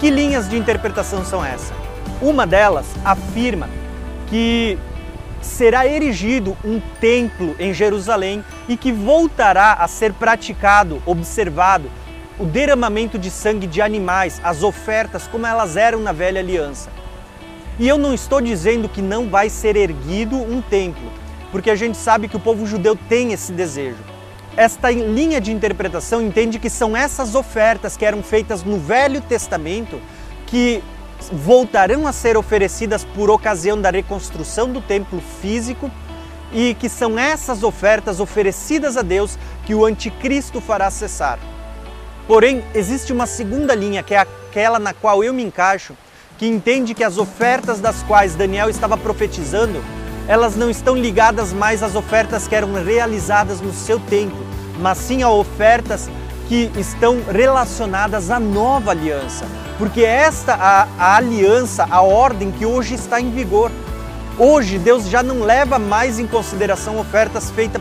Que 0.00 0.10
linhas 0.10 0.50
de 0.50 0.58
interpretação 0.58 1.24
são 1.24 1.44
essas? 1.44 1.72
Uma 2.20 2.44
delas 2.44 2.86
afirma 3.04 3.68
que 4.26 4.76
será 5.40 5.86
erigido 5.86 6.56
um 6.64 6.80
templo 7.00 7.54
em 7.56 7.72
Jerusalém 7.72 8.44
e 8.68 8.76
que 8.76 8.90
voltará 8.90 9.74
a 9.74 9.86
ser 9.86 10.12
praticado, 10.12 11.00
observado, 11.06 11.88
o 12.36 12.44
derramamento 12.44 13.16
de 13.16 13.30
sangue 13.30 13.68
de 13.68 13.80
animais, 13.80 14.40
as 14.42 14.64
ofertas 14.64 15.28
como 15.28 15.46
elas 15.46 15.76
eram 15.76 16.00
na 16.00 16.10
velha 16.10 16.40
aliança. 16.40 16.90
E 17.78 17.86
eu 17.86 17.98
não 17.98 18.14
estou 18.14 18.40
dizendo 18.40 18.88
que 18.88 19.02
não 19.02 19.28
vai 19.28 19.50
ser 19.50 19.76
erguido 19.76 20.36
um 20.36 20.62
templo, 20.62 21.12
porque 21.52 21.70
a 21.70 21.76
gente 21.76 21.98
sabe 21.98 22.26
que 22.26 22.36
o 22.36 22.40
povo 22.40 22.66
judeu 22.66 22.96
tem 23.08 23.32
esse 23.32 23.52
desejo. 23.52 23.98
Esta 24.56 24.90
linha 24.90 25.38
de 25.38 25.52
interpretação 25.52 26.22
entende 26.22 26.58
que 26.58 26.70
são 26.70 26.96
essas 26.96 27.34
ofertas 27.34 27.94
que 27.94 28.06
eram 28.06 28.22
feitas 28.22 28.62
no 28.62 28.78
Velho 28.78 29.20
Testamento 29.20 30.00
que 30.46 30.82
voltarão 31.30 32.06
a 32.06 32.12
ser 32.12 32.36
oferecidas 32.38 33.04
por 33.04 33.28
ocasião 33.28 33.78
da 33.78 33.90
reconstrução 33.90 34.72
do 34.72 34.80
templo 34.80 35.20
físico 35.42 35.90
e 36.52 36.74
que 36.74 36.88
são 36.88 37.18
essas 37.18 37.62
ofertas 37.62 38.20
oferecidas 38.20 38.96
a 38.96 39.02
Deus 39.02 39.38
que 39.66 39.74
o 39.74 39.84
anticristo 39.84 40.60
fará 40.62 40.90
cessar. 40.90 41.38
Porém, 42.26 42.64
existe 42.74 43.12
uma 43.12 43.26
segunda 43.26 43.74
linha, 43.74 44.02
que 44.02 44.14
é 44.14 44.18
aquela 44.18 44.78
na 44.78 44.94
qual 44.94 45.22
eu 45.22 45.34
me 45.34 45.42
encaixo, 45.42 45.94
que 46.38 46.46
entende 46.46 46.94
que 46.94 47.04
as 47.04 47.18
ofertas 47.18 47.80
das 47.80 48.02
quais 48.02 48.34
Daniel 48.34 48.68
estava 48.68 48.96
profetizando, 48.96 49.82
elas 50.28 50.56
não 50.56 50.68
estão 50.68 50.94
ligadas 50.94 51.52
mais 51.52 51.82
às 51.82 51.94
ofertas 51.94 52.46
que 52.46 52.54
eram 52.54 52.74
realizadas 52.74 53.60
no 53.60 53.72
seu 53.72 53.98
tempo, 53.98 54.36
mas 54.80 54.98
sim 54.98 55.22
a 55.22 55.30
ofertas 55.30 56.10
que 56.48 56.70
estão 56.76 57.22
relacionadas 57.30 58.30
à 58.30 58.38
nova 58.38 58.90
aliança, 58.90 59.46
porque 59.78 60.02
esta 60.02 60.54
a, 60.54 60.88
a 60.98 61.16
aliança, 61.16 61.86
a 61.90 62.02
ordem 62.02 62.50
que 62.52 62.66
hoje 62.66 62.94
está 62.94 63.20
em 63.20 63.30
vigor. 63.30 63.70
Hoje 64.38 64.78
Deus 64.78 65.08
já 65.08 65.22
não 65.22 65.40
leva 65.40 65.78
mais 65.78 66.18
em 66.18 66.26
consideração 66.26 66.98
ofertas 66.98 67.50
feitas 67.50 67.80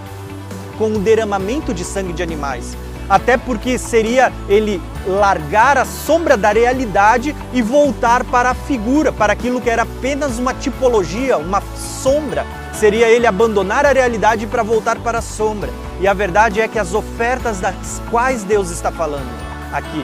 com 0.77 0.87
o 0.87 0.99
derramamento 0.99 1.73
de 1.73 1.83
sangue 1.83 2.13
de 2.13 2.23
animais. 2.23 2.77
Até 3.09 3.37
porque 3.37 3.77
seria 3.77 4.31
ele 4.47 4.81
largar 5.05 5.77
a 5.77 5.85
sombra 5.85 6.35
da 6.35 6.51
realidade 6.51 7.35
e 7.53 7.61
voltar 7.61 8.23
para 8.23 8.51
a 8.51 8.55
figura, 8.55 9.11
para 9.11 9.33
aquilo 9.33 9.61
que 9.61 9.69
era 9.69 9.83
apenas 9.83 10.39
uma 10.39 10.53
tipologia, 10.53 11.37
uma 11.37 11.61
sombra. 11.75 12.45
Seria 12.73 13.07
ele 13.07 13.25
abandonar 13.25 13.85
a 13.85 13.91
realidade 13.91 14.47
para 14.47 14.63
voltar 14.63 14.97
para 14.99 15.19
a 15.19 15.21
sombra. 15.21 15.69
E 15.99 16.07
a 16.07 16.13
verdade 16.13 16.59
é 16.59 16.67
que 16.67 16.79
as 16.79 16.93
ofertas 16.93 17.59
das 17.59 18.01
quais 18.09 18.43
Deus 18.43 18.69
está 18.69 18.91
falando 18.91 19.29
aqui 19.71 20.03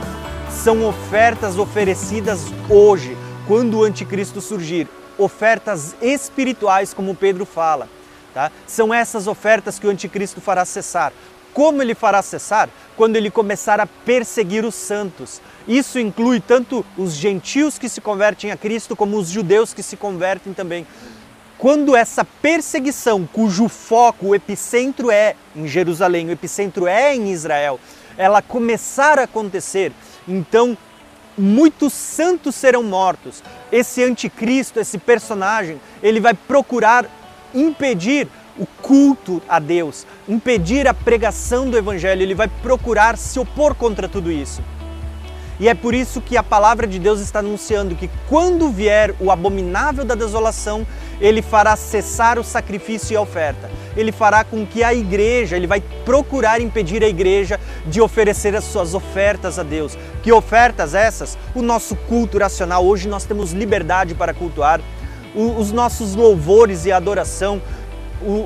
são 0.50 0.86
ofertas 0.86 1.58
oferecidas 1.58 2.42
hoje, 2.70 3.18
quando 3.48 3.80
o 3.80 3.84
anticristo 3.84 4.42
surgir, 4.42 4.88
ofertas 5.18 5.96
espirituais, 6.02 6.94
como 6.94 7.16
Pedro 7.16 7.46
fala. 7.46 7.88
Tá? 8.34 8.52
São 8.68 8.94
essas 8.94 9.28
ofertas 9.28 9.80
que 9.80 9.88
o 9.88 9.90
anticristo 9.90 10.40
fará 10.40 10.64
cessar. 10.64 11.12
Como 11.54 11.82
ele 11.82 11.94
fará 11.94 12.22
cessar? 12.22 12.70
Quando 12.96 13.16
ele 13.16 13.30
começar 13.30 13.80
a 13.80 13.86
perseguir 13.86 14.64
os 14.66 14.76
santos. 14.76 15.42
Isso 15.68 16.00
inclui 16.00 16.40
tanto 16.40 16.86
os 16.98 17.14
gentios 17.14 17.78
que 17.78 17.90
se 17.90 18.02
convertem 18.02 18.52
a 18.52 18.58
Cristo, 18.58 18.96
como 18.96 19.18
os 19.18 19.30
judeus 19.30 19.74
que 19.74 19.84
se 19.84 19.98
convertem 19.98 20.54
também. 20.54 20.86
Quando 21.58 21.96
essa 21.96 22.26
perseguição, 22.26 23.30
cujo 23.32 23.68
foco, 23.68 24.30
o 24.30 24.36
epicentro 24.36 25.12
é 25.12 25.36
em 25.56 25.68
Jerusalém, 25.68 26.28
o 26.28 26.32
epicentro 26.32 26.88
é 26.88 27.16
em 27.16 27.32
Israel, 27.32 27.80
ela 28.18 28.42
começar 28.42 29.20
a 29.20 29.24
acontecer, 29.24 29.92
então, 30.28 30.76
muitos 31.38 31.94
santos 31.94 32.56
serão 32.56 32.82
mortos. 32.82 33.44
Esse 33.72 34.04
anticristo, 34.04 34.80
esse 34.80 34.98
personagem, 34.98 35.80
ele 36.02 36.20
vai 36.20 36.34
procurar 36.34 37.06
impedir 37.54 38.28
o 38.58 38.66
culto 38.82 39.42
a 39.48 39.60
Deus, 39.60 40.06
impedir 40.28 40.88
a 40.88 40.94
pregação 40.94 41.70
do 41.70 41.78
evangelho, 41.78 42.22
ele 42.22 42.36
vai 42.36 42.48
procurar 42.48 43.18
se 43.18 43.40
opor 43.40 43.76
contra 43.76 44.08
tudo 44.08 44.32
isso. 44.32 44.62
E 45.62 45.70
é 45.70 45.76
por 45.76 45.94
isso 45.94 46.20
que 46.20 46.36
a 46.36 46.42
palavra 46.42 46.88
de 46.88 46.98
Deus 46.98 47.20
está 47.20 47.38
anunciando 47.38 47.94
que 47.94 48.10
quando 48.28 48.72
vier 48.72 49.14
o 49.20 49.30
abominável 49.30 50.04
da 50.04 50.16
desolação, 50.16 50.88
ele 51.20 51.44
fará 51.44 51.76
cessar 51.76 52.40
o 52.40 52.44
sacrifício 52.44 53.14
e 53.14 53.16
a 53.16 53.22
oferta. 53.22 53.70
Ele 53.96 54.12
fará 54.12 54.44
com 54.44 54.66
que 54.66 54.84
a 54.84 54.92
igreja, 54.92 55.56
ele 55.56 55.68
vai 55.68 55.80
procurar 56.04 56.60
impedir 56.60 57.04
a 57.04 57.08
igreja 57.08 57.60
de 57.86 58.02
oferecer 58.02 58.56
as 58.56 58.64
suas 58.64 58.96
ofertas 58.96 59.60
a 59.60 59.64
Deus. 59.64 59.96
Que 60.24 60.32
ofertas 60.32 60.96
essas? 60.96 61.38
O 61.54 61.62
nosso 61.62 61.96
culto 61.96 62.40
racional. 62.40 62.84
Hoje 62.84 63.08
nós 63.08 63.24
temos 63.24 63.52
liberdade 63.52 64.16
para 64.16 64.34
cultuar. 64.34 64.82
os 65.36 65.72
nossos 65.72 66.16
louvores 66.16 66.86
e 66.86 66.92
adoração, 66.92 67.62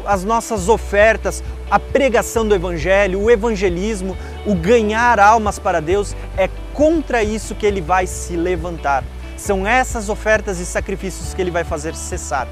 as 0.06 0.24
nossas 0.24 0.70
ofertas, 0.70 1.44
a 1.70 1.80
pregação 1.80 2.48
do 2.48 2.56
Evangelho, 2.56 3.22
o 3.22 3.32
evangelismo, 3.32 4.18
o 4.46 4.56
ganhar 4.56 5.20
almas 5.20 5.60
para 5.60 5.82
Deus, 5.82 6.16
é 6.38 6.50
contra 6.74 7.24
isso 7.24 7.56
que 7.56 7.66
ele 7.66 7.82
vai 7.82 8.08
se 8.08 8.36
levantar. 8.36 9.04
São 9.38 9.68
essas 9.68 10.10
ofertas 10.10 10.60
e 10.60 10.66
sacrifícios 10.66 11.34
que 11.34 11.42
ele 11.42 11.52
vai 11.52 11.64
fazer 11.64 11.96
cessar. 11.96 12.48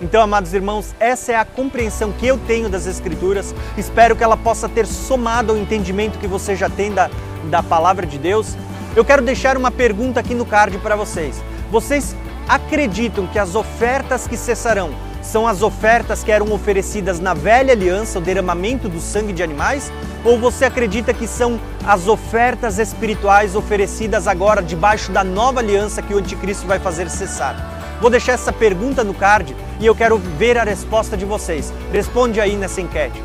Então, 0.00 0.20
amados 0.20 0.52
irmãos, 0.52 0.94
essa 1.00 1.32
é 1.32 1.36
a 1.36 1.44
compreensão 1.44 2.12
que 2.12 2.26
eu 2.26 2.38
tenho 2.46 2.68
das 2.68 2.86
Escrituras. 2.86 3.54
Espero 3.78 4.14
que 4.14 4.22
ela 4.22 4.36
possa 4.36 4.68
ter 4.68 4.86
somado 4.86 5.52
ao 5.52 5.58
entendimento 5.58 6.18
que 6.18 6.26
você 6.26 6.54
já 6.54 6.68
tem 6.68 6.92
da, 6.92 7.10
da 7.50 7.62
palavra 7.62 8.04
de 8.04 8.18
Deus. 8.18 8.54
Eu 8.94 9.04
quero 9.04 9.22
deixar 9.22 9.56
uma 9.56 9.70
pergunta 9.70 10.20
aqui 10.20 10.34
no 10.34 10.44
card 10.44 10.76
para 10.78 10.96
vocês. 10.96 11.42
Vocês 11.70 12.14
acreditam 12.46 13.26
que 13.26 13.38
as 13.38 13.54
ofertas 13.54 14.26
que 14.26 14.36
cessarão 14.36 15.05
são 15.26 15.46
as 15.46 15.60
ofertas 15.60 16.22
que 16.22 16.30
eram 16.30 16.52
oferecidas 16.52 17.18
na 17.18 17.34
velha 17.34 17.72
aliança, 17.72 18.18
o 18.18 18.22
derramamento 18.22 18.88
do 18.88 19.00
sangue 19.00 19.32
de 19.32 19.42
animais? 19.42 19.92
Ou 20.24 20.38
você 20.38 20.64
acredita 20.64 21.12
que 21.12 21.26
são 21.26 21.60
as 21.84 22.06
ofertas 22.06 22.78
espirituais 22.78 23.56
oferecidas 23.56 24.28
agora 24.28 24.62
debaixo 24.62 25.10
da 25.10 25.24
nova 25.24 25.60
aliança 25.60 26.00
que 26.00 26.14
o 26.14 26.18
anticristo 26.18 26.66
vai 26.66 26.78
fazer 26.78 27.10
cessar? 27.10 27.98
Vou 28.00 28.08
deixar 28.08 28.32
essa 28.32 28.52
pergunta 28.52 29.02
no 29.02 29.14
card 29.14 29.56
e 29.80 29.86
eu 29.86 29.94
quero 29.94 30.16
ver 30.38 30.56
a 30.56 30.64
resposta 30.64 31.16
de 31.16 31.24
vocês. 31.24 31.72
Responde 31.92 32.40
aí 32.40 32.56
nessa 32.56 32.80
enquete. 32.80 33.20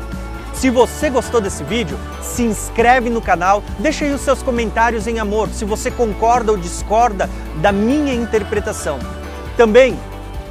Se 0.52 0.70
você 0.70 1.08
gostou 1.08 1.40
desse 1.40 1.62
vídeo, 1.64 1.98
se 2.20 2.42
inscreve 2.42 3.10
no 3.10 3.22
canal, 3.22 3.62
deixa 3.78 4.04
aí 4.04 4.12
os 4.12 4.20
seus 4.20 4.42
comentários 4.42 5.06
em 5.06 5.18
amor, 5.18 5.48
se 5.48 5.64
você 5.64 5.90
concorda 5.90 6.52
ou 6.52 6.58
discorda 6.58 7.28
da 7.56 7.72
minha 7.72 8.12
interpretação. 8.12 8.98
Também 9.56 9.98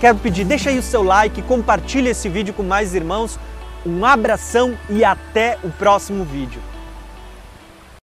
quero 0.01 0.17
pedir, 0.17 0.43
deixa 0.43 0.71
aí 0.71 0.79
o 0.79 0.83
seu 0.83 1.03
like, 1.03 1.43
compartilhe 1.43 2.09
esse 2.09 2.27
vídeo 2.27 2.55
com 2.55 2.63
mais 2.63 2.95
irmãos. 2.95 3.39
Um 3.85 4.03
abração 4.03 4.75
e 4.89 5.03
até 5.03 5.59
o 5.63 5.69
próximo 5.69 6.25
vídeo. 6.25 6.59